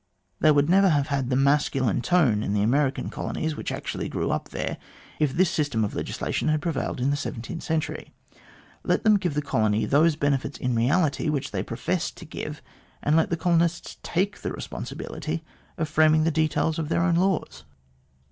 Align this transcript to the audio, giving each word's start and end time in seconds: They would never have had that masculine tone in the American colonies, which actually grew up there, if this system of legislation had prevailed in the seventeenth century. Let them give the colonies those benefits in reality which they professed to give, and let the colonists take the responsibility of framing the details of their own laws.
They 0.39 0.49
would 0.49 0.67
never 0.67 0.89
have 0.89 1.09
had 1.09 1.29
that 1.29 1.35
masculine 1.35 2.01
tone 2.01 2.41
in 2.41 2.53
the 2.53 2.63
American 2.63 3.11
colonies, 3.11 3.55
which 3.55 3.71
actually 3.71 4.09
grew 4.09 4.31
up 4.31 4.49
there, 4.49 4.77
if 5.19 5.31
this 5.31 5.51
system 5.51 5.85
of 5.85 5.93
legislation 5.93 6.47
had 6.47 6.59
prevailed 6.63 6.99
in 6.99 7.11
the 7.11 7.15
seventeenth 7.15 7.61
century. 7.61 8.11
Let 8.83 9.03
them 9.03 9.17
give 9.17 9.35
the 9.35 9.43
colonies 9.43 9.91
those 9.91 10.15
benefits 10.15 10.57
in 10.57 10.75
reality 10.75 11.29
which 11.29 11.51
they 11.51 11.61
professed 11.61 12.17
to 12.17 12.25
give, 12.25 12.63
and 13.03 13.15
let 13.15 13.29
the 13.29 13.37
colonists 13.37 13.97
take 14.01 14.39
the 14.41 14.51
responsibility 14.51 15.43
of 15.77 15.87
framing 15.87 16.23
the 16.23 16.31
details 16.31 16.79
of 16.79 16.89
their 16.89 17.03
own 17.03 17.17
laws. 17.17 17.63